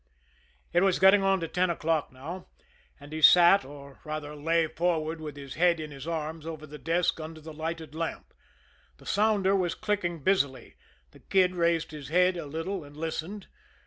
It 0.73 0.81
was 0.81 0.97
getting 0.97 1.21
on 1.21 1.39
to 1.41 1.47
ten 1.47 1.69
o'clock 1.69 2.11
now, 2.11 2.47
and 2.99 3.13
he 3.13 3.21
sat, 3.21 3.63
or, 3.63 3.99
rather, 4.03 4.35
lay 4.35 4.65
forward 4.65 5.21
with 5.21 5.35
his 5.35 5.53
head 5.53 5.79
in 5.79 5.91
his 5.91 6.07
arms 6.07 6.47
over 6.47 6.65
the 6.65 6.79
desk 6.79 7.19
under 7.19 7.39
the 7.39 7.53
lighted 7.53 7.93
lamp. 7.93 8.33
The 8.97 9.05
sounder 9.05 9.55
was 9.55 9.75
clicking 9.75 10.23
busily; 10.23 10.73
the 11.11 11.19
Kid 11.19 11.53
raised 11.53 11.91
his 11.91 12.07
head 12.09 12.35
a 12.35 12.47
little, 12.47 12.83
and 12.83 12.97
listened. 12.97 13.45